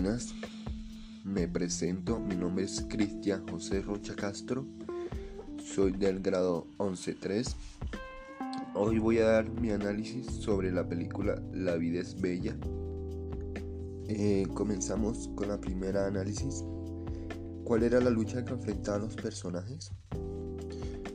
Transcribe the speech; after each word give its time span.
buenas, 0.00 0.32
me 1.24 1.48
presento, 1.48 2.20
mi 2.20 2.36
nombre 2.36 2.66
es 2.66 2.86
Cristian 2.88 3.44
José 3.48 3.82
Rocha 3.82 4.14
Castro, 4.14 4.64
soy 5.74 5.90
del 5.90 6.20
grado 6.20 6.68
11.3. 6.76 7.52
Hoy 8.76 9.00
voy 9.00 9.18
a 9.18 9.24
dar 9.24 9.50
mi 9.50 9.72
análisis 9.72 10.26
sobre 10.26 10.70
la 10.70 10.88
película 10.88 11.42
La 11.52 11.74
vida 11.74 11.98
es 11.98 12.20
bella. 12.20 12.56
Eh, 14.06 14.46
comenzamos 14.54 15.30
con 15.34 15.48
la 15.48 15.60
primera 15.60 16.06
análisis. 16.06 16.64
¿Cuál 17.64 17.82
era 17.82 17.98
la 17.98 18.10
lucha 18.10 18.44
que 18.44 18.52
enfrentaban 18.52 19.00
los 19.00 19.16
personajes? 19.16 19.90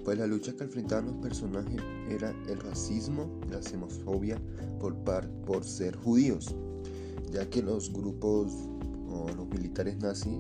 Pues 0.04 0.18
la 0.18 0.28
lucha 0.28 0.52
que 0.58 0.66
enfrentaban 0.66 1.06
los 1.06 1.16
personajes 1.22 1.82
era 2.10 2.36
el 2.50 2.60
racismo, 2.60 3.40
la 3.50 3.62
xenofobia 3.62 4.42
por, 4.82 4.94
par, 5.06 5.30
por 5.46 5.64
ser 5.64 5.96
judíos 5.96 6.54
ya 7.34 7.50
que 7.50 7.64
los 7.64 7.92
grupos 7.92 8.54
o 9.10 9.28
los 9.36 9.48
militares 9.48 9.98
nazis 9.98 10.38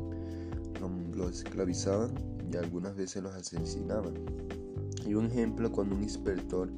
los 1.15 1.37
esclavizaban 1.37 2.13
y 2.51 2.55
algunas 2.55 2.95
veces 2.95 3.23
los 3.23 3.33
asesinaban. 3.33 4.13
Y 5.05 5.15
un 5.15 5.25
ejemplo 5.25 5.71
cuando 5.71 5.95
un 5.95 6.03
inspector 6.03 6.69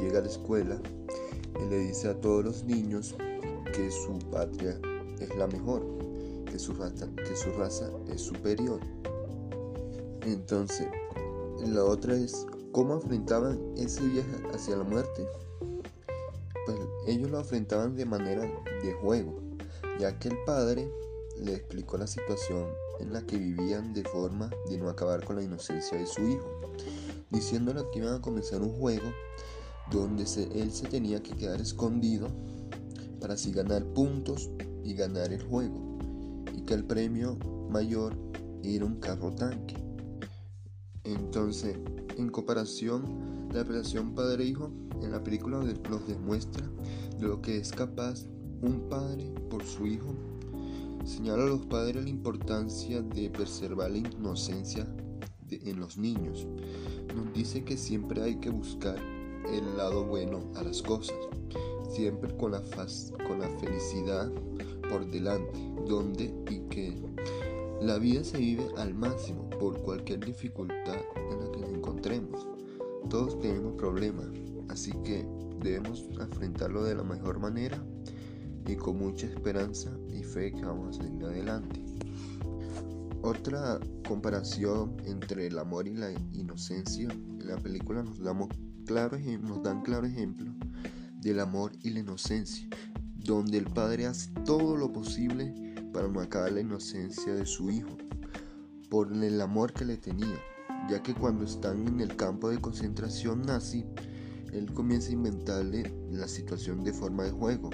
llega 0.00 0.20
a 0.20 0.22
la 0.22 0.28
escuela 0.28 0.80
y 1.60 1.68
le 1.68 1.78
dice 1.80 2.08
a 2.08 2.20
todos 2.20 2.44
los 2.44 2.64
niños 2.64 3.14
que 3.74 3.90
su 3.90 4.18
patria 4.30 4.78
es 5.20 5.36
la 5.36 5.46
mejor, 5.46 5.82
que 6.46 6.58
su 6.58 6.72
raza, 6.72 7.08
que 7.16 7.36
su 7.36 7.50
raza 7.52 7.90
es 8.08 8.20
superior. 8.22 8.80
Entonces, 10.22 10.86
la 11.66 11.84
otra 11.84 12.14
es 12.14 12.46
cómo 12.72 12.94
enfrentaban 12.94 13.58
ese 13.76 14.02
viaje 14.06 14.36
hacia 14.54 14.76
la 14.76 14.84
muerte. 14.84 15.26
Pues 16.64 16.78
ellos 17.06 17.30
lo 17.30 17.38
enfrentaban 17.40 17.96
de 17.96 18.06
manera 18.06 18.42
de 18.82 18.92
juego 19.02 19.41
ya 20.02 20.18
que 20.18 20.30
el 20.30 20.38
padre 20.44 20.90
le 21.40 21.54
explicó 21.54 21.96
la 21.96 22.08
situación 22.08 22.66
en 22.98 23.12
la 23.12 23.24
que 23.24 23.38
vivían 23.38 23.94
de 23.94 24.02
forma 24.02 24.50
de 24.68 24.76
no 24.76 24.88
acabar 24.88 25.24
con 25.24 25.36
la 25.36 25.44
inocencia 25.44 25.96
de 25.96 26.08
su 26.08 26.26
hijo, 26.26 26.50
diciéndole 27.30 27.82
que 27.92 28.00
iban 28.00 28.14
a 28.14 28.20
comenzar 28.20 28.62
un 28.62 28.72
juego 28.72 29.12
donde 29.92 30.24
él 30.24 30.72
se 30.72 30.88
tenía 30.88 31.22
que 31.22 31.36
quedar 31.36 31.60
escondido 31.60 32.26
para 33.20 33.34
así 33.34 33.52
ganar 33.52 33.84
puntos 33.94 34.50
y 34.82 34.94
ganar 34.94 35.32
el 35.32 35.44
juego, 35.44 35.78
y 36.52 36.62
que 36.62 36.74
el 36.74 36.84
premio 36.84 37.38
mayor 37.70 38.16
era 38.64 38.84
un 38.84 38.98
carro 38.98 39.30
tanque. 39.30 39.76
Entonces, 41.04 41.76
en 42.18 42.28
comparación, 42.28 43.48
la 43.54 43.62
relación 43.62 44.16
padre-hijo 44.16 44.72
en 45.00 45.12
la 45.12 45.22
película 45.22 45.58
nos 45.58 46.08
demuestra 46.08 46.68
de 47.20 47.28
lo 47.28 47.40
que 47.40 47.58
es 47.58 47.70
capaz 47.70 48.26
un 48.62 48.88
padre 48.88 49.24
por 49.50 49.64
su 49.64 49.86
hijo, 49.86 50.14
señala 51.04 51.42
a 51.42 51.46
los 51.46 51.66
padres 51.66 52.04
la 52.04 52.10
importancia 52.10 53.02
de 53.02 53.28
preservar 53.28 53.90
la 53.90 53.98
inocencia 53.98 54.86
en 55.50 55.80
los 55.80 55.98
niños. 55.98 56.46
Nos 57.14 57.32
dice 57.34 57.64
que 57.64 57.76
siempre 57.76 58.22
hay 58.22 58.36
que 58.36 58.50
buscar 58.50 58.96
el 59.52 59.76
lado 59.76 60.04
bueno 60.06 60.40
a 60.54 60.62
las 60.62 60.80
cosas, 60.80 61.16
siempre 61.90 62.34
con 62.36 62.52
la, 62.52 62.62
con 63.26 63.40
la 63.40 63.48
felicidad 63.58 64.30
por 64.88 65.06
delante, 65.10 65.58
donde 65.86 66.32
y 66.48 66.60
que 66.70 66.94
la 67.80 67.98
vida 67.98 68.22
se 68.22 68.38
vive 68.38 68.64
al 68.76 68.94
máximo 68.94 69.50
por 69.50 69.82
cualquier 69.82 70.24
dificultad 70.24 71.00
en 71.16 71.40
la 71.40 71.50
que 71.50 71.60
nos 71.60 71.70
encontremos. 71.70 72.46
Todos 73.10 73.40
tenemos 73.40 73.74
problemas, 73.74 74.28
así 74.68 74.92
que 75.04 75.26
debemos 75.60 76.08
enfrentarlo 76.20 76.84
de 76.84 76.94
la 76.94 77.02
mejor 77.02 77.40
manera 77.40 77.82
y 78.66 78.76
con 78.76 78.98
mucha 78.98 79.26
esperanza 79.26 79.90
y 80.08 80.22
fe 80.22 80.52
que 80.52 80.64
vamos 80.64 80.98
a 80.98 81.02
salir 81.02 81.24
adelante. 81.24 81.82
Otra 83.22 83.78
comparación 84.06 84.96
entre 85.04 85.46
el 85.46 85.58
amor 85.58 85.86
y 85.86 85.94
la 85.94 86.10
inocencia 86.32 87.08
en 87.10 87.46
la 87.46 87.56
película 87.56 88.02
nos, 88.02 88.18
damos 88.18 88.48
claro, 88.84 89.16
nos 89.40 89.62
dan 89.62 89.82
claro 89.82 90.06
ejemplo 90.06 90.52
del 91.20 91.38
amor 91.38 91.70
y 91.82 91.90
la 91.90 92.00
inocencia, 92.00 92.68
donde 93.14 93.58
el 93.58 93.66
padre 93.66 94.06
hace 94.06 94.30
todo 94.44 94.76
lo 94.76 94.92
posible 94.92 95.54
para 95.92 96.08
no 96.08 96.20
acabar 96.20 96.50
la 96.52 96.60
inocencia 96.60 97.32
de 97.32 97.46
su 97.46 97.70
hijo, 97.70 97.96
por 98.90 99.12
el 99.12 99.40
amor 99.40 99.72
que 99.72 99.84
le 99.84 99.96
tenía, 99.96 100.38
ya 100.90 101.00
que 101.00 101.14
cuando 101.14 101.44
están 101.44 101.86
en 101.86 102.00
el 102.00 102.16
campo 102.16 102.50
de 102.50 102.58
concentración 102.58 103.42
nazi, 103.42 103.84
él 104.52 104.72
comienza 104.74 105.10
a 105.10 105.12
inventarle 105.12 105.94
la 106.10 106.26
situación 106.26 106.82
de 106.82 106.92
forma 106.92 107.22
de 107.22 107.30
juego, 107.30 107.70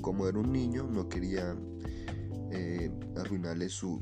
como 0.00 0.26
era 0.26 0.38
un 0.38 0.52
niño, 0.52 0.84
no 0.84 1.08
quería 1.08 1.56
eh, 2.52 2.90
arruinarle 3.16 3.68
su, 3.68 4.00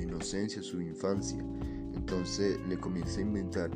inocencia, 0.00 0.62
su 0.62 0.80
infancia. 0.80 1.44
Entonces 1.94 2.58
le 2.68 2.78
comienza 2.78 3.18
a 3.18 3.22
inventar 3.22 3.70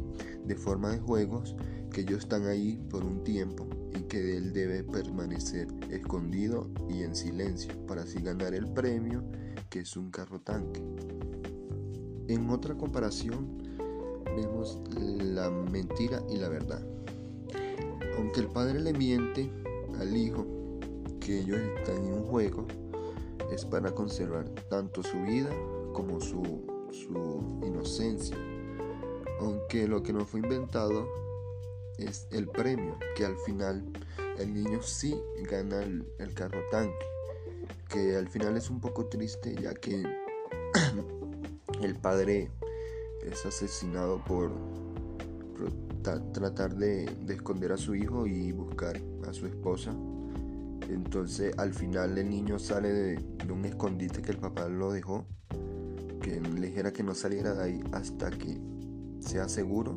de 0.44 0.54
forma 0.54 0.91
de 0.93 1.00
juegos 1.00 1.56
que 1.91 2.03
ellos 2.03 2.20
están 2.20 2.47
ahí 2.47 2.81
por 2.88 3.04
un 3.04 3.22
tiempo 3.25 3.69
y 3.94 4.03
que 4.03 4.37
él 4.37 4.53
debe 4.53 4.84
permanecer 4.84 5.69
escondido 5.91 6.70
y 6.88 7.03
en 7.03 7.15
silencio 7.15 7.75
para 7.87 8.03
así 8.03 8.20
ganar 8.22 8.54
el 8.54 8.72
premio 8.72 9.25
que 9.69 9.81
es 9.81 9.97
un 9.97 10.10
carro 10.10 10.41
tanque. 10.41 10.82
En 12.28 12.49
otra 12.50 12.75
comparación 12.76 13.59
vemos 14.37 14.78
la 14.91 15.50
mentira 15.50 16.22
y 16.31 16.37
la 16.37 16.49
verdad. 16.49 16.82
Aunque 18.16 18.41
el 18.41 18.49
padre 18.49 18.81
le 18.81 18.93
miente 18.93 19.50
al 19.99 20.16
hijo 20.16 20.61
que 21.24 21.40
ellos 21.40 21.58
están 21.78 21.96
en 22.04 22.14
un 22.14 22.24
juego 22.24 22.66
es 23.52 23.64
para 23.64 23.94
conservar 23.94 24.48
tanto 24.68 25.02
su 25.02 25.20
vida 25.22 25.50
como 25.92 26.20
su, 26.20 26.62
inocencia. 27.62 28.36
Aunque 29.40 29.86
lo 29.88 30.02
que 30.02 30.12
no 30.12 30.24
fue 30.24 30.40
inventado 30.40 31.08
es 31.98 32.26
el 32.30 32.48
premio, 32.48 32.96
que 33.16 33.24
al 33.24 33.36
final 33.38 33.84
el 34.38 34.54
niño 34.54 34.82
sí 34.82 35.14
gana 35.48 35.82
el, 35.82 36.34
carro 36.34 36.60
tanque, 36.70 37.06
que 37.88 38.16
al 38.16 38.28
final 38.28 38.56
es 38.56 38.70
un 38.70 38.80
poco 38.80 39.06
triste 39.06 39.54
ya 39.60 39.74
que 39.74 40.02
el 41.82 41.96
padre 41.96 42.50
es 43.24 43.44
asesinado 43.46 44.22
por, 44.24 44.50
tratar 46.02 46.74
de, 46.74 47.06
de 47.06 47.34
esconder 47.34 47.72
a 47.72 47.76
su 47.76 47.94
hijo 47.94 48.26
y 48.26 48.52
buscar 48.52 49.00
a 49.28 49.32
su 49.32 49.46
esposa 49.46 49.94
entonces 50.92 51.54
al 51.58 51.72
final 51.72 52.19
el 52.19 52.28
niño 52.28 52.58
sale 52.58 52.92
de, 52.92 53.25
un 53.50 53.64
escondite 53.64 54.22
que 54.22 54.32
el 54.32 54.38
papá 54.38 54.69
lo 54.69 54.92
dejó, 54.92 55.26
que 56.20 56.41
le 56.41 56.69
dijera 56.69 56.92
que 56.92 57.03
no 57.03 57.14
saliera 57.14 57.54
de 57.54 57.62
ahí 57.62 57.84
hasta 57.92 58.30
que 58.30 58.60
sea 59.20 59.48
seguro. 59.48 59.94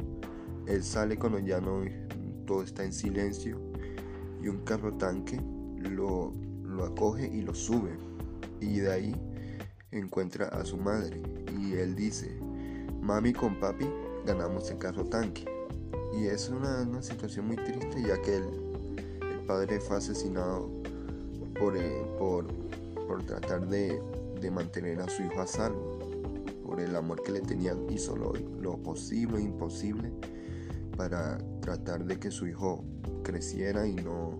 Él 0.68 0.84
sale 0.84 1.18
cuando 1.18 1.40
ya 1.40 1.60
no 1.60 1.84
todo 2.46 2.64
está 2.64 2.84
en 2.84 2.94
silencio 2.94 3.60
y 4.42 4.48
un 4.48 4.64
carro 4.64 4.94
tanque 4.94 5.40
lo, 5.78 6.34
acoge 6.84 7.28
y 7.28 7.42
lo 7.42 7.54
sube. 7.54 7.98
Y 8.62 8.80
de 8.80 8.92
ahí 8.92 9.16
encuentra 9.92 10.48
a 10.48 10.64
su 10.66 10.78
madre 10.78 11.22
y 11.60 11.74
él 11.74 11.96
dice, 11.96 12.38
mami 13.02 13.34
con 13.34 13.60
papi 13.60 13.86
ganamos 14.26 14.70
el 14.72 14.78
carro 14.78 15.06
tanque. 15.06 15.46
Y 16.18 16.28
es 16.28 16.50
una, 16.50 17.02
situación 17.02 17.48
muy 17.48 17.58
triste 17.58 18.02
ya 18.02 18.22
que 18.22 18.38
él 18.38 18.46
padre 19.46 19.80
fue 19.80 19.98
asesinado 19.98 20.70
por, 21.60 21.78
eh, 21.78 22.06
por, 22.18 22.48
por 23.08 23.24
tratar 23.24 23.68
de, 23.68 24.02
de, 24.42 24.52
mantener 24.52 25.00
a 25.02 25.10
su 25.10 25.24
hijo 25.24 25.42
a 25.42 25.48
salvo, 25.48 26.00
por 26.66 26.80
el 26.80 26.96
amor 26.96 27.24
que 27.24 27.32
le 27.32 27.42
tenía, 27.42 27.76
hizo 27.90 28.16
lo, 28.16 28.34
lo 28.34 28.78
posible 28.78 29.42
imposible 29.42 30.12
para 30.98 31.38
tratar 31.62 32.06
de 32.06 32.20
que 32.20 32.32
su 32.32 32.48
hijo 32.48 32.84
creciera 33.24 33.88
y 33.88 33.96
no, 33.96 34.40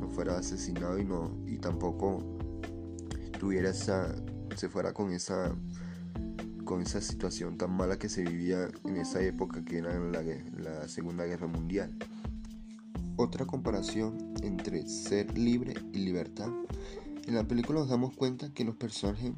no 0.00 0.08
fuera 0.08 0.38
asesinado 0.38 0.98
y, 0.98 1.04
no, 1.04 1.36
y 1.46 1.58
tampoco 1.58 2.38
tuviera 3.38 3.70
esa, 3.70 4.14
se 4.56 4.68
fuera 4.68 4.92
con 4.92 5.12
esa 5.12 5.54
con 6.64 6.82
esa 6.82 7.00
situación 7.00 7.56
tan 7.56 7.70
mala 7.70 7.96
que 7.96 8.08
se 8.08 8.22
vivía 8.24 8.68
en 8.84 8.96
esa 8.96 9.22
época 9.22 9.64
que 9.64 9.78
era 9.78 9.96
la, 10.00 10.20
la 10.58 10.88
Segunda 10.88 11.24
Guerra 11.24 11.46
Mundial. 11.46 11.96
Otra 13.18 13.46
comparación 13.46 14.34
entre 14.42 14.86
ser 14.86 15.38
libre 15.38 15.72
y 15.94 16.00
libertad. 16.00 16.50
En 17.26 17.34
la 17.34 17.44
película 17.44 17.80
nos 17.80 17.88
damos 17.88 18.14
cuenta 18.14 18.52
que 18.52 18.62
los 18.62 18.76
personajes 18.76 19.32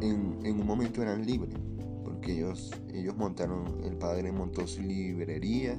en, 0.00 0.46
un 0.46 0.64
momento 0.64 1.02
eran 1.02 1.26
libres, 1.26 1.56
porque 2.04 2.34
ellos, 2.34 2.70
ellos 2.94 3.16
montaron, 3.16 3.82
el 3.82 3.96
padre 3.96 4.30
montó 4.30 4.64
su 4.68 4.80
librería 4.80 5.76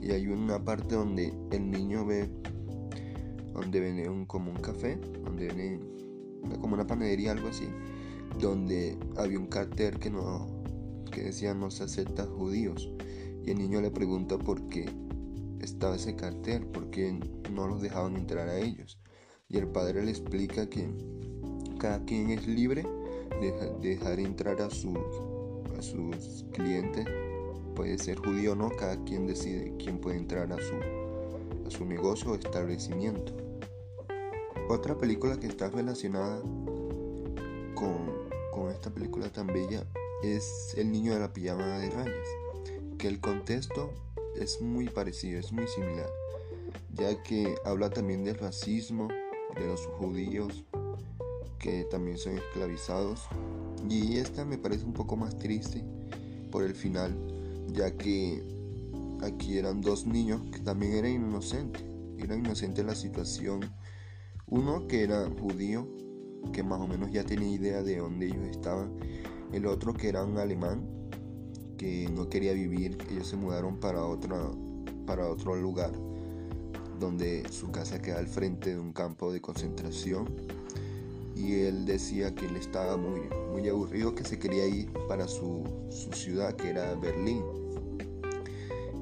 y 0.00 0.10
hay 0.10 0.26
una 0.26 0.58
parte 0.64 0.96
donde 0.96 1.32
el 1.52 1.70
niño 1.70 2.04
ve, 2.04 2.28
donde 3.52 3.78
vende 3.78 4.08
un, 4.08 4.26
como 4.26 4.50
un 4.50 4.58
café, 4.58 4.96
donde 5.24 5.46
vende 5.46 5.80
como 6.60 6.74
una 6.74 6.86
panadería, 6.86 7.30
algo 7.30 7.46
así, 7.46 7.68
donde 8.40 8.98
había 9.16 9.38
un 9.38 9.46
cartel 9.46 10.00
que, 10.00 10.10
no, 10.10 10.64
que 11.12 11.22
decía 11.22 11.54
no 11.54 11.70
se 11.70 11.84
acepta 11.84 12.26
judíos. 12.26 12.90
Y 13.44 13.50
el 13.50 13.58
niño 13.58 13.80
le 13.80 13.90
pregunta 13.90 14.38
por 14.38 14.68
qué 14.68 14.86
estaba 15.62 15.96
ese 15.96 16.16
cartel, 16.16 16.66
porque 16.66 17.18
no 17.50 17.66
los 17.66 17.80
dejaban 17.80 18.16
entrar 18.16 18.48
a 18.48 18.58
ellos. 18.58 18.98
Y 19.48 19.58
el 19.58 19.68
padre 19.68 20.04
le 20.04 20.10
explica 20.10 20.68
que 20.68 20.88
cada 21.78 22.04
quien 22.04 22.30
es 22.30 22.46
libre 22.46 22.84
de 23.40 23.52
dejar 23.80 24.20
entrar 24.20 24.60
a 24.60 24.70
sus, 24.70 24.98
a 25.76 25.82
sus 25.82 26.44
clientes. 26.52 27.06
Puede 27.74 27.98
ser 27.98 28.18
judío 28.18 28.52
o 28.52 28.54
no, 28.54 28.70
cada 28.70 29.02
quien 29.04 29.26
decide 29.26 29.74
quién 29.78 29.98
puede 29.98 30.18
entrar 30.18 30.52
a 30.52 30.56
su, 30.56 30.74
a 31.66 31.70
su 31.70 31.84
negocio 31.84 32.32
o 32.32 32.34
establecimiento. 32.34 33.32
Otra 34.68 34.96
película 34.96 35.38
que 35.38 35.46
está 35.46 35.68
relacionada 35.70 36.40
con, 37.74 38.28
con 38.52 38.70
esta 38.70 38.90
película 38.90 39.28
tan 39.30 39.46
bella 39.48 39.84
es 40.22 40.74
El 40.76 40.92
niño 40.92 41.14
de 41.14 41.20
la 41.20 41.32
pijama 41.32 41.78
de 41.78 41.90
rayas, 41.90 42.28
que 42.96 43.08
el 43.08 43.20
contexto 43.20 43.90
es 44.36 44.60
muy 44.60 44.88
parecido, 44.88 45.38
es 45.38 45.52
muy 45.52 45.66
similar, 45.66 46.10
ya 46.94 47.22
que 47.22 47.54
habla 47.64 47.90
también 47.90 48.24
del 48.24 48.36
racismo, 48.38 49.08
de 49.56 49.66
los 49.66 49.86
judíos 49.86 50.64
que 51.58 51.84
también 51.84 52.18
son 52.18 52.36
esclavizados. 52.38 53.22
Y 53.88 54.18
esta 54.18 54.44
me 54.44 54.58
parece 54.58 54.84
un 54.84 54.92
poco 54.92 55.16
más 55.16 55.38
triste 55.38 55.84
por 56.50 56.64
el 56.64 56.74
final, 56.74 57.16
ya 57.68 57.96
que 57.96 58.42
aquí 59.22 59.58
eran 59.58 59.80
dos 59.80 60.06
niños 60.06 60.42
que 60.50 60.58
también 60.58 60.94
eran 60.94 61.12
inocentes. 61.12 61.82
Era 62.18 62.36
inocente 62.36 62.84
la 62.84 62.94
situación. 62.94 63.60
Uno 64.46 64.86
que 64.86 65.02
era 65.02 65.28
judío, 65.40 65.88
que 66.52 66.62
más 66.62 66.80
o 66.80 66.86
menos 66.86 67.10
ya 67.10 67.24
tenía 67.24 67.48
idea 67.48 67.82
de 67.82 67.98
dónde 67.98 68.26
ellos 68.26 68.46
estaban. 68.48 68.98
El 69.52 69.66
otro 69.66 69.94
que 69.94 70.08
era 70.08 70.24
un 70.24 70.38
alemán, 70.38 71.01
que 71.82 72.08
no 72.08 72.28
quería 72.28 72.52
vivir. 72.52 72.96
Ellos 73.10 73.26
se 73.26 73.36
mudaron 73.36 73.76
para, 73.78 74.04
otra, 74.04 74.36
para 75.04 75.28
otro 75.28 75.56
lugar 75.56 75.90
donde 77.00 77.42
su 77.50 77.72
casa 77.72 78.00
queda 78.00 78.20
al 78.20 78.28
frente 78.28 78.70
de 78.70 78.78
un 78.78 78.92
campo 78.92 79.32
de 79.32 79.40
concentración 79.40 80.28
y 81.34 81.54
él 81.62 81.84
decía 81.84 82.32
que 82.36 82.46
él 82.46 82.54
estaba 82.54 82.96
muy, 82.96 83.22
muy 83.50 83.68
aburrido, 83.68 84.14
que 84.14 84.22
se 84.22 84.38
quería 84.38 84.64
ir 84.64 84.92
para 85.08 85.26
su, 85.26 85.64
ciudad, 86.12 86.54
que 86.54 86.70
era 86.70 86.94
Berlín. 86.94 87.42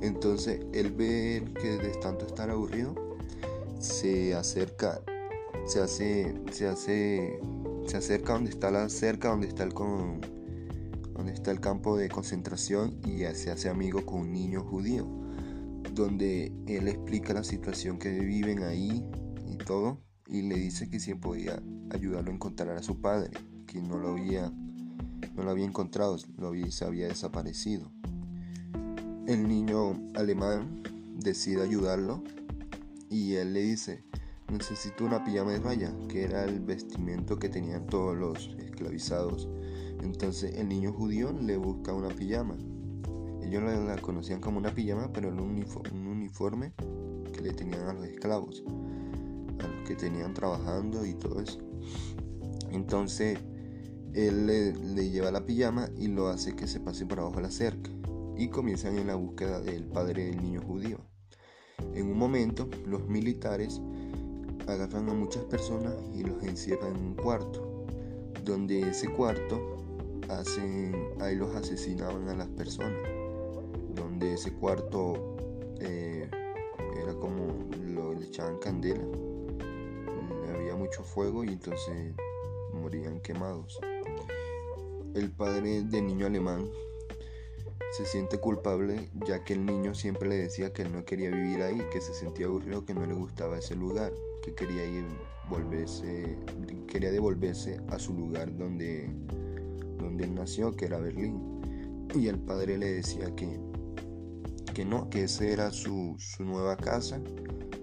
Entonces 0.01 0.61
él 0.73 0.91
ve 0.93 1.45
que 1.61 1.77
de 1.77 1.91
tanto 2.01 2.27
estar 2.27 2.49
aburrido, 2.49 2.95
se 3.79 4.35
acerca, 4.35 5.03
se 5.67 5.81
hace, 5.81 6.35
se 6.51 6.67
hace, 6.67 7.41
se 7.87 7.97
acerca 7.99 8.33
donde 8.33 8.49
está 8.49 8.71
la 8.71 8.89
cerca, 8.89 9.29
donde 9.29 9.49
está 9.49 9.65
el 9.65 9.75
donde 11.21 11.35
está 11.35 11.51
el 11.51 11.61
campo 11.61 11.99
de 11.99 12.09
concentración 12.09 12.99
y 13.05 13.19
se 13.35 13.51
hace 13.51 13.69
amigo 13.69 14.07
con 14.07 14.21
un 14.21 14.33
niño 14.33 14.63
judío 14.65 15.07
donde 15.93 16.51
él 16.67 16.89
explica 16.89 17.35
la 17.35 17.45
situación 17.45 17.99
que 17.99 18.09
viven 18.21 18.63
ahí 18.63 19.05
y 19.47 19.57
todo, 19.57 20.01
y 20.27 20.41
le 20.41 20.55
dice 20.57 20.89
que 20.89 20.99
si 20.99 21.13
podía 21.15 21.63
ayudarlo 21.91 22.31
a 22.31 22.35
encontrar 22.35 22.75
a 22.75 22.83
su 22.83 23.03
padre, 23.03 23.33
que 23.67 23.83
no 23.83 23.99
lo 23.99 24.13
había, 24.13 24.51
no 25.35 25.43
lo 25.43 25.51
había 25.51 25.67
encontrado, 25.67 26.17
lo 26.39 26.49
había, 26.49 26.71
se 26.71 26.87
había 26.87 27.09
desaparecido. 27.09 27.93
El 29.27 29.47
niño 29.47 29.93
alemán 30.15 30.83
decide 31.19 31.63
ayudarlo 31.63 32.25
y 33.11 33.35
él 33.35 33.53
le 33.53 33.61
dice, 33.61 34.05
necesito 34.51 35.05
una 35.05 35.23
pijama 35.23 35.53
de 35.53 35.61
raya, 35.61 35.93
que 36.09 36.25
era 36.25 36.45
el 36.45 36.61
vestimento 36.61 37.39
que 37.39 37.51
tenían 37.51 37.85
todos 37.85 38.17
los 38.17 38.57
esclavizados. 38.59 39.51
Entonces 40.03 40.57
el 40.57 40.69
niño 40.69 40.93
judío 40.93 41.33
le 41.33 41.57
busca 41.57 41.93
una 41.93 42.09
pijama 42.09 42.57
ellos 43.51 43.63
la, 43.63 43.97
conocían 44.01 44.41
como 44.41 44.59
una 44.59 44.73
pijama, 44.73 45.11
pero 45.13 45.29
era 45.29 45.43
un, 45.43 46.07
uniforme 46.07 46.73
que 47.33 47.41
le 47.41 47.53
tenían 47.53 47.89
a 47.89 47.93
los 47.95 48.05
esclavos, 48.05 48.63
a 49.59 49.67
los 49.67 49.89
que 49.89 49.97
tenían 49.97 50.35
trabajando 50.35 51.05
y 51.05 51.15
todo 51.15 51.41
eso. 51.41 51.59
Entonces 52.71 53.39
él 54.13 54.47
le, 54.47 55.11
lleva 55.11 55.31
la 55.31 55.47
pijama 55.47 55.89
y 55.97 56.09
lo 56.09 56.29
hace 56.29 56.55
que 56.55 56.67
se 56.67 56.79
pase 56.79 57.07
por 57.07 57.19
abajo 57.19 57.37
de 57.37 57.43
la 57.43 57.51
cerca 57.51 57.91
y 58.37 58.49
comienzan 58.49 58.99
en 58.99 59.09
la 59.09 59.17
búsqueda 59.17 59.61
del 59.61 59.85
padre 59.85 60.27
del 60.27 60.43
niño 60.43 60.61
judío. 60.63 60.99
En 61.95 62.11
un 62.11 62.19
momento, 62.19 62.69
los 62.87 63.09
militares 63.09 63.81
agarran 64.69 65.09
a 65.09 65.15
muchas 65.15 65.45
personas 65.45 65.95
y 66.15 66.23
los 66.23 66.43
encierran 66.45 66.95
en 66.95 67.05
un 67.05 67.15
cuarto, 67.15 67.87
donde 68.45 68.91
ese 68.91 69.09
cuarto 69.09 69.80
hacen, 70.39 70.95
ahí 71.21 71.37
los 71.37 71.55
asesinaban 71.55 72.29
a 72.29 72.35
las 72.35 72.49
personas 72.49 73.09
donde 73.95 74.35
ese 74.35 74.53
cuarto 74.53 75.37
eh, 75.81 76.29
era 77.03 77.15
como 77.15 77.69
lo 77.87 78.13
echaban 78.21 78.59
candela, 78.59 79.03
había 80.55 80.77
mucho 80.77 81.03
fuego 81.03 81.45
y 81.45 81.49
entonces 81.49 82.15
morían 82.73 83.21
quemados. 83.21 83.81
El 85.15 85.31
padre 85.33 85.83
del 85.83 86.07
niño 86.07 86.27
alemán 86.27 86.71
se 87.93 88.07
siente 88.07 88.39
culpable 88.39 89.11
ya 89.27 89.43
que 89.43 89.55
el 89.55 89.67
niño 89.67 89.95
siempre 89.95 90.29
le 90.29 90.37
decía 90.37 90.73
que 90.73 90.83
él 90.83 90.93
no 90.93 91.05
quería 91.05 91.31
vivir 91.31 91.63
ahí, 91.63 91.83
que 91.91 92.01
se 92.01 92.15
sentía 92.15 92.47
aburrido, 92.47 92.85
que 92.85 92.95
no 92.95 93.05
le 93.05 93.15
gustaba 93.15 93.59
ese 93.59 93.75
lugar, 93.75 94.13
que 94.43 94.55
quería 94.55 94.85
ir 94.85 95.05
volverse, 95.49 96.37
quería 96.87 97.11
devolverse 97.11 97.81
a 97.89 97.99
su 97.99 98.15
lugar 98.15 98.57
donde, 98.57 99.11
donde 100.11 100.25
él 100.25 100.35
nació, 100.35 100.73
que 100.73 100.87
era 100.87 100.99
Berlín. 100.99 101.61
Y 102.15 102.27
el 102.27 102.39
padre 102.39 102.77
le 102.77 102.93
decía 102.93 103.35
que 103.35 103.59
que 104.73 104.85
no, 104.85 105.11
que 105.11 105.25
esa 105.25 105.45
era 105.45 105.71
su, 105.71 106.17
nueva 106.39 106.77
casa, 106.77 107.21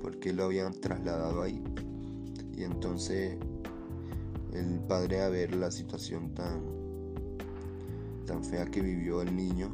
porque 0.02 0.34
lo 0.34 0.46
habían 0.46 0.74
trasladado 0.74 1.42
ahí. 1.42 1.62
Y 2.56 2.64
entonces 2.64 3.38
el 4.54 4.80
padre 4.88 5.22
a 5.22 5.30
ver 5.30 5.56
la 5.56 5.70
situación 5.70 6.34
tan, 6.34 6.62
tan 8.26 8.44
fea 8.44 8.66
que 8.66 8.82
vivió 8.82 9.22
el 9.22 9.36
niño, 9.36 9.74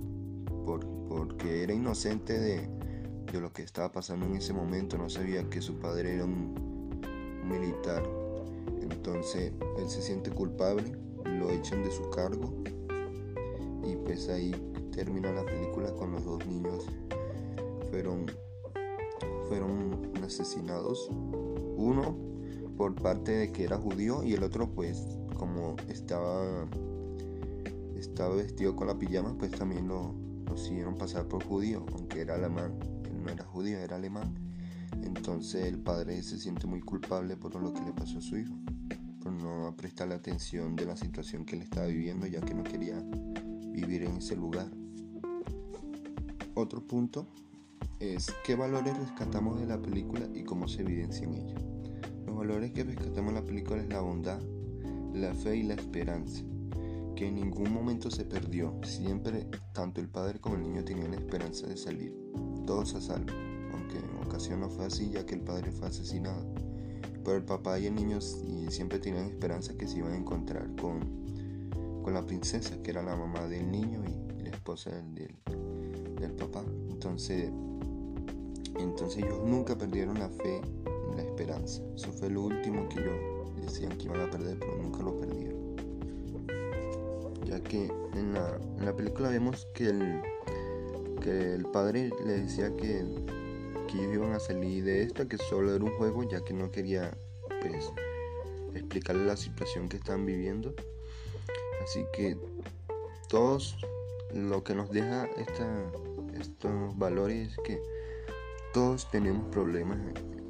porque 0.65 1.63
era 1.63 1.73
inocente 1.73 2.39
de, 2.39 2.67
de, 3.31 3.39
lo 3.39 3.53
que 3.53 3.61
estaba 3.61 3.91
pasando 3.91 4.25
en 4.25 4.35
ese 4.35 4.53
momento, 4.53 4.97
no 4.97 5.09
sabía 5.09 5.47
que 5.49 5.61
su 5.61 5.79
padre 5.79 6.15
era 6.15 6.25
un 6.25 6.53
militar. 7.47 8.03
Entonces 8.81 9.53
él 9.77 9.89
se 9.89 10.01
siente 10.01 10.31
culpable, 10.31 10.97
lo 11.25 11.49
echan 11.49 11.83
de 11.83 11.91
su 11.91 12.09
cargo. 12.09 12.53
Y 13.83 13.95
pues 13.97 14.29
ahí 14.29 14.51
termina 14.91 15.31
la 15.31 15.45
película 15.45 15.91
con 15.93 16.11
los 16.11 16.23
dos 16.23 16.45
niños. 16.47 16.85
Fueron 17.89 18.25
fueron 19.47 20.11
asesinados. 20.23 21.09
Uno 21.75 22.15
por 22.77 22.95
parte 22.95 23.31
de 23.31 23.51
que 23.51 23.63
era 23.65 23.77
judío 23.77 24.23
y 24.23 24.33
el 24.33 24.43
otro 24.43 24.69
pues 24.71 25.05
como 25.35 25.75
estaba 25.89 26.67
estaba 27.95 28.35
vestido 28.35 28.75
con 28.75 28.87
la 28.87 28.97
pijama 28.97 29.37
pues 29.37 29.51
también 29.51 29.87
lo, 29.87 30.15
lo 30.45 30.57
siguieron 30.57 30.95
pasar 30.95 31.27
por 31.27 31.43
judío 31.43 31.85
aunque 31.93 32.21
era 32.21 32.35
alemán. 32.35 32.79
Él 33.05 33.23
no 33.23 33.29
era 33.29 33.43
judío 33.43 33.77
era 33.77 33.97
alemán. 33.97 34.33
Entonces 35.03 35.65
el 35.65 35.79
padre 35.79 36.21
se 36.23 36.39
siente 36.39 36.67
muy 36.67 36.81
culpable 36.81 37.35
por 37.35 37.55
lo 37.55 37.73
que 37.73 37.81
le 37.81 37.93
pasó 37.93 38.19
a 38.19 38.21
su 38.21 38.37
hijo 38.37 38.53
no 39.31 39.73
prestarle 39.77 40.15
atención 40.15 40.75
de 40.75 40.85
la 40.85 40.95
situación 40.95 41.45
que 41.45 41.55
él 41.55 41.61
estaba 41.61 41.87
viviendo 41.87 42.27
ya 42.27 42.41
que 42.41 42.53
no 42.53 42.63
quería 42.63 43.01
vivir 43.71 44.03
en 44.03 44.17
ese 44.17 44.35
lugar 44.35 44.69
otro 46.55 46.85
punto 46.85 47.25
es 47.99 48.31
qué 48.45 48.55
valores 48.55 48.95
rescatamos 48.97 49.59
de 49.59 49.65
la 49.65 49.81
película 49.81 50.27
y 50.35 50.43
cómo 50.43 50.67
se 50.67 50.81
evidencia 50.81 51.23
en 51.23 51.33
ella. 51.33 51.55
Los 52.27 52.35
valores 52.35 52.71
que 52.71 52.83
rescatamos 52.83 53.29
en 53.29 53.35
la 53.35 53.45
película 53.45 53.81
es 53.81 53.89
la 53.89 54.01
bondad, 54.01 54.39
la 55.13 55.33
fe 55.33 55.57
y 55.57 55.63
la 55.63 55.73
esperanza, 55.73 56.43
que 57.15 57.27
en 57.27 57.35
ningún 57.35 57.73
momento 57.73 58.11
se 58.11 58.25
perdió. 58.25 58.79
Siempre 58.83 59.47
tanto 59.73 59.99
el 59.99 60.09
padre 60.09 60.39
como 60.39 60.55
el 60.55 60.63
niño 60.63 60.83
tenían 60.83 61.11
la 61.11 61.17
esperanza 61.17 61.65
de 61.65 61.77
salir, 61.77 62.15
todos 62.67 62.93
a 62.93 63.01
salvo, 63.01 63.33
aunque 63.73 63.97
en 63.97 64.25
ocasión 64.25 64.59
no 64.59 64.69
fue 64.69 64.85
así 64.85 65.09
ya 65.09 65.25
que 65.25 65.35
el 65.35 65.41
padre 65.41 65.71
fue 65.71 65.87
asesinado. 65.87 66.45
Pero 67.23 67.37
el 67.37 67.43
papá 67.43 67.79
y 67.79 67.87
el 67.87 67.95
niño 67.95 68.19
siempre 68.21 68.99
tenían 68.99 69.25
esperanza 69.25 69.73
que 69.77 69.87
se 69.87 69.97
iban 69.97 70.13
a 70.13 70.17
encontrar 70.17 70.69
con, 70.75 70.99
con 72.03 72.13
la 72.13 72.25
princesa, 72.25 72.81
que 72.83 72.91
era 72.91 73.01
la 73.01 73.15
mamá 73.15 73.47
del 73.47 73.71
niño 73.71 74.03
y 74.37 74.43
la 74.43 74.49
esposa 74.49 74.89
del, 74.91 75.35
del 76.19 76.31
papá. 76.33 76.63
Entonces, 76.89 77.49
entonces 78.77 79.23
ellos 79.23 79.41
nunca 79.45 79.77
perdieron 79.77 80.19
la 80.19 80.29
fe 80.29 80.61
la 81.15 81.23
esperanza. 81.23 81.81
Eso 81.95 82.11
fue 82.11 82.29
lo 82.29 82.43
último 82.43 82.87
que 82.89 82.99
ellos 82.99 83.15
decían 83.61 83.97
que 83.97 84.05
iban 84.05 84.21
a 84.21 84.29
perder, 84.29 84.57
pero 84.59 84.77
nunca 84.77 85.03
lo 85.03 85.19
perdieron. 85.19 85.75
Ya 87.45 87.59
que 87.61 87.91
en 88.13 88.33
la, 88.33 88.95
película 88.95 89.29
vemos 89.29 89.67
que 89.73 89.89
el, 89.89 90.21
que 91.21 91.53
el 91.53 91.65
padre 91.65 92.11
le 92.25 92.41
decía 92.41 92.73
que, 92.75 93.05
que 93.93 93.99
ellos 93.99 94.15
iban 94.15 94.33
a 94.33 94.39
salir 94.39 94.83
de 94.83 95.03
esto, 95.03 95.27
que 95.27 95.37
solo 95.37 95.73
era 95.73 95.83
un 95.83 95.95
juego, 95.97 96.23
ya 96.23 96.43
que 96.43 96.53
no 96.53 96.71
quería 96.71 97.15
pues, 97.61 97.91
explicarle 98.73 99.25
la 99.25 99.37
situación 99.37 99.87
que 99.87 99.97
están 99.97 100.25
viviendo. 100.25 100.73
Así 101.83 102.05
que 102.13 102.37
todos 103.29 103.77
lo 104.33 104.63
que 104.63 104.73
nos 104.73 104.89
deja 104.89 105.25
esta, 105.37 105.91
estos 106.39 106.97
valores 106.97 107.51
es 107.51 107.57
que 107.63 107.81
todos 108.73 109.09
tenemos 109.11 109.47
problemas 109.49 109.99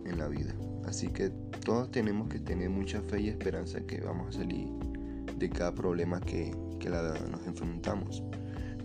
en 0.06 0.18
la 0.18 0.28
vida, 0.28 0.56
así 0.86 1.08
que 1.08 1.30
todos 1.66 1.92
tenemos 1.92 2.30
que 2.30 2.40
tener 2.40 2.70
mucha 2.70 3.02
fe 3.02 3.22
y 3.22 3.30
esperanza 3.30 3.82
que 3.82 4.00
vamos 4.00 4.36
a 4.36 4.40
salir 4.40 4.70
de 5.38 5.50
cada 5.50 5.74
problema 5.74 6.22
que, 6.22 6.56
que 6.80 6.90
nos 6.90 7.46
enfrentamos. 7.46 8.24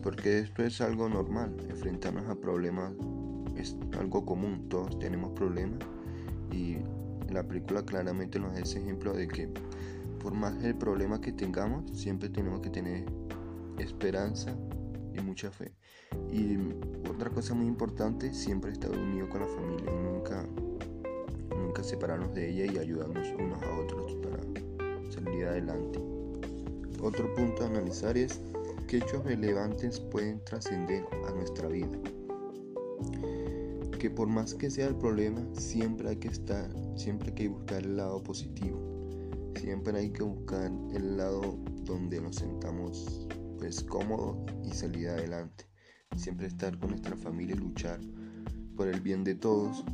Porque 0.03 0.41
esto 0.41 0.65
es 0.65 0.81
algo 0.81 1.09
normal, 1.09 1.55
enfrentarnos 1.69 2.29
a 2.29 2.35
problemas 2.35 2.93
es 3.61 3.77
algo 3.99 4.25
común, 4.25 4.69
todos 4.69 4.99
tenemos 4.99 5.33
problemas 5.33 5.79
y 6.53 6.77
la 7.31 7.43
película 7.43 7.83
claramente 7.85 8.38
nos 8.38 8.53
da 8.55 8.61
ese 8.61 8.81
ejemplo 8.81 9.12
de 9.12 9.29
que 9.29 9.49
por 10.23 10.35
más 10.35 10.62
el 10.65 10.75
problema 10.75 11.21
que 11.21 11.33
tengamos, 11.33 11.91
siempre 11.93 12.29
tenemos 12.29 12.61
que 12.61 12.71
tener 12.71 13.05
esperanza 13.79 14.55
y 15.15 15.21
mucha 15.21 15.50
fe. 15.50 15.73
Y 16.33 16.59
otra 17.09 17.31
cosa 17.31 17.55
muy 17.55 17.67
importante, 17.67 18.33
siempre 18.35 18.73
estar 18.73 18.91
unido 18.91 19.29
con 19.29 19.41
la 19.41 19.47
familia, 19.47 19.91
nunca, 19.93 20.45
nunca 21.57 21.83
separarnos 21.83 22.35
de 22.35 22.50
ella 22.50 22.73
y 22.73 22.79
ayudarnos 22.79 23.29
unos 23.38 23.62
a 23.62 23.79
otros 23.79 24.17
para 24.17 24.38
salir 25.11 25.47
adelante. 25.47 26.00
Otro 27.00 27.33
punto 27.35 27.62
a 27.62 27.67
analizar 27.67 28.19
es 28.19 28.41
qué 28.88 28.99
hechos 28.99 29.25
relevantes 29.25 30.00
pueden 30.00 30.43
trascender 30.45 31.07
a 31.29 31.33
nuestra 31.33 31.69
vida. 31.69 31.97
Que 33.99 34.11
por 34.11 34.28
más 34.28 34.55
que 34.55 34.71
sea 34.71 34.87
el 34.87 34.97
problema, 34.97 35.43
siempre 35.55 36.11
hay 36.11 36.17
que 36.17 36.28
estar, 36.28 36.71
siempre 36.97 37.28
hay 37.31 37.35
que 37.35 37.49
buscar 37.49 37.83
el 37.83 37.97
lado 37.97 38.23
positivo. 38.23 38.78
Siempre 39.57 39.99
hay 39.99 40.11
que 40.11 40.23
buscar 40.23 40.71
el 40.95 41.17
lado 41.17 41.59
donde 41.85 42.21
nos 42.21 42.37
sentamos 42.37 43.26
pues 43.59 43.83
cómodos 43.83 44.37
y 44.64 44.71
salir 44.71 45.09
adelante 45.09 45.69
siempre 46.17 46.47
estar 46.47 46.78
con 46.78 46.90
nuestra 46.90 47.17
familia 47.17 47.55
y 47.55 47.59
luchar 47.59 48.00
por 48.76 48.88
el 48.88 49.00
bien 49.00 49.25
de 49.25 49.35
todos, 49.35 49.85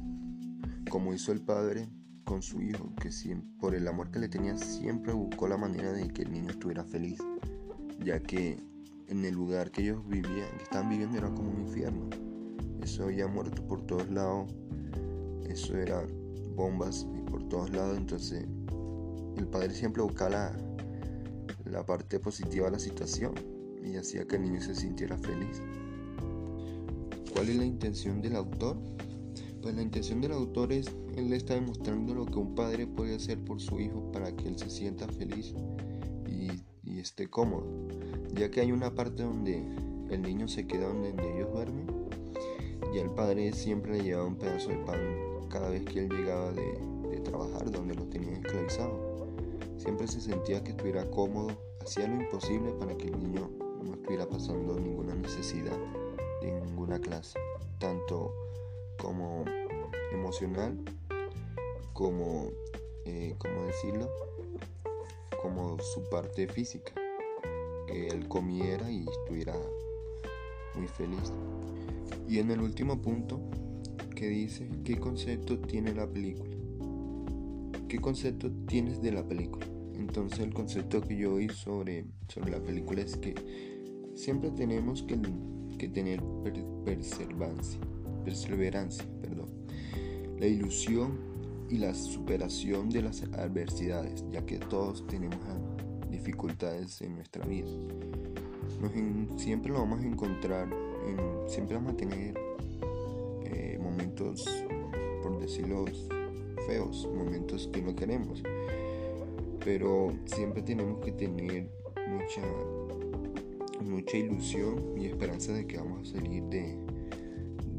como 0.91 1.15
hizo 1.15 1.33
el 1.33 1.41
padre 1.41 1.89
con 2.25 2.43
su 2.43 2.63
hijo, 2.63 2.95
que 2.97 3.11
por 3.59 3.75
el 3.75 3.87
amor 3.89 4.11
que 4.11 4.19
le 4.19 4.29
tenía 4.29 4.57
siempre 4.57 5.13
buscó 5.13 5.49
la 5.49 5.57
manera 5.57 5.93
de 5.93 6.09
que 6.09 6.23
el 6.23 6.33
niño 6.33 6.51
estuviera 6.51 6.85
feliz, 6.85 7.19
ya 8.03 8.21
que 8.21 8.59
en 9.09 9.25
el 9.25 9.35
lugar 9.35 9.71
que 9.71 9.83
ellos 9.83 10.07
vivían, 10.07 10.57
que 10.57 10.65
estaban 10.65 10.89
viviendo 10.89 11.19
era 11.19 11.33
como 11.35 11.51
un 11.51 11.61
infierno. 11.63 12.34
Eso 12.85 13.05
había 13.05 13.27
muerto 13.27 13.67
por 13.67 13.81
todos 13.87 14.11
lados, 14.11 14.53
eso 15.49 15.75
era 15.75 16.07
bombas 16.55 17.07
por 17.31 17.43
todos 17.49 17.71
lados, 17.71 17.97
entonces 17.97 18.47
el 19.39 19.47
padre 19.47 19.71
siempre 19.73 20.03
buscaba 20.03 20.53
la, 21.65 21.87
parte 21.87 22.21
positiva 22.21 22.67
de 22.67 22.73
la 22.73 22.79
situación 22.79 23.33
y 23.83 23.97
hacía 23.97 24.27
que 24.27 24.37
el 24.37 24.43
niño 24.43 24.61
se 24.61 24.75
sintiera 24.75 25.17
feliz. 25.17 25.63
¿Cuál 27.33 27.49
es 27.49 27.57
la 27.57 27.65
intención 27.65 28.21
del 28.21 28.37
autor? 28.37 28.77
Pues 29.63 29.75
la 29.75 29.81
intención 29.81 30.21
del 30.21 30.33
autor 30.33 30.71
es, 30.71 30.87
él 31.17 31.33
está 31.33 31.55
demostrando 31.55 32.15
lo 32.15 32.27
que 32.27 32.39
un 32.39 32.55
padre 32.55 32.87
puede 32.87 33.17
hacer 33.17 33.43
por 33.43 33.63
su 33.63 33.81
hijo 33.81 34.13
para 34.13 34.31
que 34.37 34.47
él 34.47 34.59
se 34.59 34.69
sienta 34.69 35.09
feliz 35.09 35.55
y, 36.29 36.51
esté 37.01 37.29
cómodo, 37.29 37.67
ya 38.35 38.51
que 38.51 38.61
hay 38.61 38.73
una 38.73 38.95
parte 38.95 39.23
donde 39.23 39.63
el 40.11 40.23
niño 40.23 40.49
se 40.49 40.67
queda 40.67 40.89
donde, 40.89 41.11
ellos 41.11 41.53
duermen 41.53 41.94
y 42.93 42.99
el 42.99 43.11
padre 43.11 43.53
siempre 43.53 43.93
le 43.93 44.05
llevaba 44.05 44.27
un 44.27 44.37
pedazo 44.37 44.71
de 44.71 44.77
pan 44.79 45.49
cada 45.49 45.71
vez 45.71 45.85
que 45.85 46.01
él 46.01 46.09
llegaba 46.09 46.53
de, 46.53 46.79
de 47.11 47.21
trabajar 47.21 47.71
donde 47.71 47.95
lo 47.95 48.05
tenían 48.05 48.35
esclavizado. 48.35 49.29
Siempre 49.77 50.07
se 50.07 50.21
sentía 50.21 50.63
que 50.63 50.71
estuviera 50.71 51.09
cómodo, 51.11 51.57
hacía 51.83 52.09
lo 52.09 52.23
imposible 52.23 52.73
para 52.73 52.97
que 52.97 53.07
el 53.09 53.19
niño 53.19 53.51
no 53.83 53.95
estuviera 53.95 54.27
pasando 54.27 54.79
ninguna 54.79 55.15
necesidad 55.15 55.79
en 56.43 56.63
ninguna 56.65 56.99
clase, 56.99 57.39
tanto 57.79 58.33
como 58.99 59.45
emocional, 60.13 60.79
como, 61.93 62.51
eh, 63.05 63.35
¿cómo 63.39 63.67
decirlo? 63.67 64.11
Como 65.41 65.79
su 65.81 66.09
parte 66.09 66.47
física, 66.49 66.93
que 67.87 68.09
él 68.09 68.29
comiera 68.29 68.91
y 68.91 69.07
estuviera 69.09 69.55
muy 70.75 70.89
feliz. 70.89 71.33
Y 72.35 72.41
en 72.41 72.51
el 72.51 72.61
último 72.63 73.01
punto, 73.01 73.41
que 74.17 74.27
dice, 74.27 74.69
¿qué 74.83 74.99
concepto 74.99 75.57
tiene 75.61 75.95
la 75.95 76.05
película? 76.05 76.51
¿Qué 77.87 78.01
concepto 78.01 78.51
tienes 78.67 79.01
de 79.01 79.13
la 79.13 79.23
película? 79.23 79.65
Entonces 79.95 80.41
el 80.41 80.53
concepto 80.53 81.01
que 81.01 81.17
yo 81.17 81.35
oí 81.35 81.49
sobre, 81.49 82.07
sobre 82.27 82.51
la 82.51 82.59
película 82.59 83.03
es 83.03 83.17
que 83.19 83.37
siempre 84.17 84.51
tenemos 84.51 85.05
que 85.05 85.17
que 85.79 85.89
tener 85.89 86.25
perseverancia, 86.85 87.79
perseverancia, 88.25 89.05
perdón, 89.23 89.51
la 90.41 90.49
ilusión 90.49 91.17
y 91.71 91.79
la 91.79 91.95
superación 91.95 92.91
de 92.91 93.03
las 93.03 93.23
adversidades, 93.23 94.25
ya 94.33 94.45
que 94.45 94.59
todos 94.59 95.07
tenemos 95.07 95.39
dificultades 96.11 97.01
en 97.01 97.15
nuestra 97.15 97.47
vida. 97.47 97.71
siempre 99.37 99.71
lo 99.71 99.79
vamos 99.79 100.01
a 100.01 100.07
encontrar, 100.09 100.69
siempre 101.47 101.77
vamos 101.77 101.95
a 101.95 101.97
tener 101.97 102.35
eh, 103.45 103.79
momentos, 103.81 104.45
por 105.23 105.39
decirlo, 105.41 105.85
feos, 106.67 107.09
momentos 107.15 107.69
que 107.73 107.83
no 107.83 107.95
queremos, 107.95 108.43
pero 109.65 110.13
siempre 110.27 110.63
tenemos 110.63 111.05
que 111.05 111.13
tener 111.13 111.69
mucha 112.09 112.43
mucha 113.85 114.17
ilusión 114.17 114.95
y 114.97 115.07
esperanza 115.07 115.53
de 115.53 115.67
que 115.67 115.77
vamos 115.77 116.09
a 116.09 116.13
salir 116.19 116.43
de, 116.45 116.77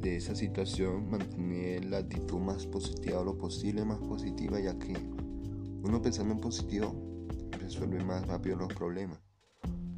de 0.01 0.15
esa 0.17 0.35
situación, 0.35 1.09
mantener 1.09 1.85
la 1.85 1.97
actitud 1.97 2.39
más 2.39 2.65
positiva 2.65 3.23
lo 3.23 3.37
posible, 3.37 3.83
más 3.85 3.99
positiva, 3.99 4.59
ya 4.59 4.77
que 4.77 4.93
uno 5.83 6.01
pensando 6.01 6.33
en 6.33 6.39
positivo 6.39 6.95
resuelve 7.59 8.03
más 8.03 8.27
rápido 8.27 8.57
los 8.57 8.73
problemas. 8.73 9.24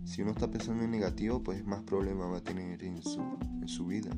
Si 0.07 0.21
uno 0.21 0.31
está 0.31 0.49
pensando 0.49 0.85
en 0.85 0.91
negativo, 0.91 1.43
pues 1.43 1.65
más 1.65 1.83
problemas 1.83 2.31
va 2.31 2.37
a 2.37 2.43
tener 2.43 2.81
en 2.81 3.03
su, 3.03 3.19
en 3.61 3.67
su 3.67 3.87
vida. 3.87 4.09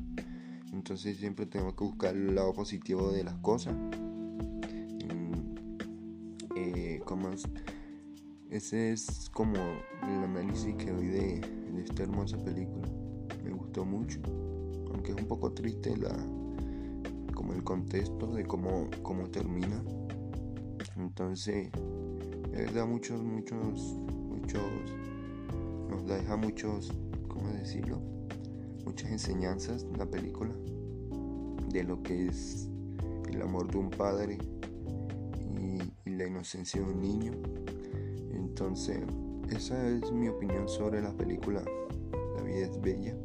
Entonces 0.72 1.16
siempre 1.16 1.46
tenemos 1.46 1.74
que 1.74 1.82
buscar 1.82 2.14
el 2.14 2.36
lado 2.36 2.54
positivo 2.54 3.10
de 3.10 3.24
las 3.24 3.34
cosas. 3.38 3.74
Eh, 6.54 7.00
como 7.04 7.30
ese 8.50 8.92
es 8.92 9.30
como 9.32 9.56
el 9.56 10.24
análisis 10.24 10.76
que 10.76 10.92
doy 10.92 11.08
de, 11.08 11.40
esta 11.84 12.04
hermosa 12.04 12.38
película. 12.38 12.88
Me 13.42 13.50
gustó 13.50 13.84
mucho, 13.84 14.20
aunque 14.92 15.10
es 15.10 15.20
un 15.20 15.26
poco 15.26 15.52
triste 15.52 15.96
la 15.96 16.14
como 17.34 17.52
el 17.52 17.64
contexto 17.64 18.32
de 18.32 18.44
cómo, 18.44 18.88
cómo 19.02 19.28
termina. 19.28 19.82
Entonces, 20.96 21.70
da 22.74 22.84
muchos, 22.84 23.22
muchos, 23.22 23.96
muchos, 24.28 24.62
deja 26.06 26.36
muchos, 26.36 26.92
¿cómo 27.28 27.48
decirlo? 27.50 28.00
Muchas 28.84 29.10
enseñanzas 29.10 29.86
la 29.96 30.06
película 30.06 30.54
de 31.68 31.84
lo 31.84 32.02
que 32.02 32.26
es 32.26 32.68
el 33.28 33.42
amor 33.42 33.70
de 33.70 33.78
un 33.78 33.90
padre 33.90 34.38
y, 35.58 36.08
y 36.08 36.14
la 36.14 36.26
inocencia 36.26 36.80
de 36.80 36.86
un 36.86 37.00
niño. 37.00 37.32
Entonces, 38.32 39.00
esa 39.50 39.88
es 39.88 40.10
mi 40.12 40.28
opinión 40.28 40.68
sobre 40.68 41.02
la 41.02 41.12
película 41.12 41.62
La 42.36 42.42
vida 42.42 42.66
es 42.66 42.80
bella. 42.80 43.16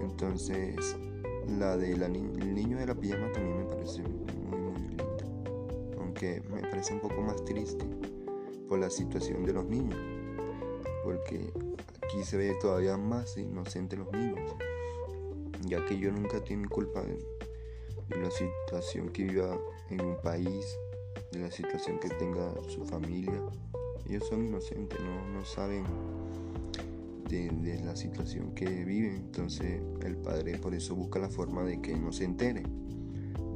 Entonces, 0.00 0.96
la 1.58 1.76
de 1.76 1.92
el 1.92 2.54
niño 2.54 2.78
de 2.78 2.86
la 2.86 2.94
pijama 2.94 3.30
también 3.32 3.58
me 3.58 3.64
parece 3.64 4.02
muy 4.02 4.58
muy 4.60 4.88
linda. 4.88 5.24
Aunque 5.98 6.42
me 6.52 6.60
parece 6.62 6.94
un 6.94 7.00
poco 7.00 7.20
más 7.20 7.44
triste 7.44 7.84
por 8.68 8.78
la 8.78 8.90
situación 8.90 9.44
de 9.44 9.52
los 9.52 9.66
niños. 9.66 10.15
Porque 11.06 11.52
aquí 12.02 12.24
se 12.24 12.36
ve 12.36 12.56
todavía 12.60 12.96
más 12.96 13.36
inocente 13.36 13.96
los 13.96 14.10
niños. 14.10 14.56
Ya 15.60 15.84
que 15.86 15.94
ellos 15.94 16.12
nunca 16.12 16.42
tienen 16.42 16.68
culpa 16.68 17.00
de, 17.00 17.16
la 18.20 18.30
situación 18.32 19.10
que 19.10 19.22
viva 19.22 19.56
en 19.90 20.00
un 20.00 20.16
país, 20.20 20.66
de 21.30 21.38
la 21.38 21.50
situación 21.52 22.00
que 22.00 22.08
tenga 22.08 22.52
su 22.68 22.84
familia 22.84 23.40
ellos 24.08 24.26
son 24.28 24.46
inocentes, 24.46 24.98
no, 25.32 25.44
saben 25.44 25.84
de, 27.28 27.80
la 27.84 27.96
situación 27.96 28.54
que 28.54 28.84
viven. 28.84 29.16
Entonces 29.16 29.80
el 30.04 30.16
padre 30.16 30.58
por 30.58 30.74
eso 30.74 30.94
busca 30.94 31.18
la 31.18 31.28
forma 31.28 31.64
de 31.64 31.80
que 31.80 31.96
no 31.96 32.12
se 32.12 32.24
entere, 32.24 32.62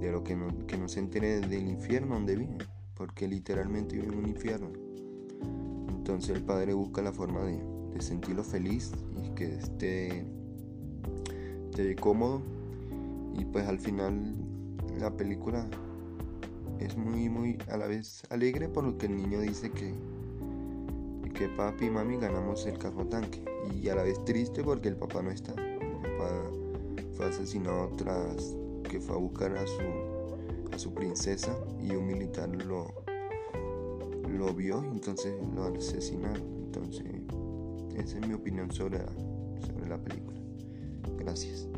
de 0.00 0.10
lo 0.10 0.24
que 0.24 0.34
no, 0.34 0.66
que 0.66 0.76
no 0.76 0.88
se 0.88 1.00
entere 1.00 1.40
del 1.40 1.68
infierno 1.68 2.14
donde 2.14 2.36
viven, 2.36 2.58
porque 2.94 3.28
literalmente 3.28 3.96
viven 3.96 4.12
en 4.12 4.18
un 4.18 4.28
infierno. 4.28 4.72
Entonces 6.10 6.36
el 6.36 6.42
padre 6.42 6.74
busca 6.74 7.02
la 7.02 7.12
forma 7.12 7.40
de, 7.44 8.00
sentirlo 8.00 8.42
feliz 8.42 8.90
y 9.22 9.30
que 9.36 9.54
esté, 9.54 10.26
cómodo. 12.00 12.42
Y 13.38 13.44
pues 13.44 13.68
al 13.68 13.78
final 13.78 14.34
la 14.98 15.16
película 15.16 15.68
es 16.80 16.96
muy, 16.96 17.28
muy 17.28 17.58
a 17.70 17.76
la 17.76 17.86
vez 17.86 18.24
alegre 18.28 18.68
por 18.68 18.82
lo 18.82 18.98
que 18.98 19.06
el 19.06 19.14
niño 19.14 19.40
dice 19.40 19.70
que 19.70 19.94
que 21.32 21.48
papi 21.48 21.86
y 21.86 21.90
mami 21.90 22.16
ganamos 22.16 22.66
el 22.66 22.76
carro 22.76 23.06
tanque. 23.06 23.44
Y 23.72 23.88
a 23.88 23.94
la 23.94 24.02
vez 24.02 24.22
triste 24.24 24.64
porque 24.64 24.88
el 24.88 24.96
papá 24.96 25.22
no 25.22 25.30
está. 25.30 25.52
El 25.52 25.78
papá 25.78 26.50
fue 27.14 27.26
asesinado 27.26 27.88
tras 27.96 28.56
que 28.82 29.00
fue 29.00 29.14
a 29.14 29.18
buscar 29.18 29.56
a 29.56 29.64
su, 29.64 30.74
a 30.74 30.78
su 30.78 30.92
princesa 30.92 31.56
y 31.80 31.92
un 31.92 32.08
militar 32.08 32.48
lo, 32.48 32.92
lo 34.38 34.52
vio 34.54 34.82
entonces 34.84 35.34
lo 35.54 35.64
asesinaron. 35.64 36.42
Entonces, 36.66 37.04
esa 37.96 38.18
es 38.18 38.26
mi 38.26 38.34
opinión 38.34 38.70
sobre, 38.70 38.98
sobre 39.60 39.88
la 39.88 39.98
película. 39.98 40.38
Gracias. 41.18 41.69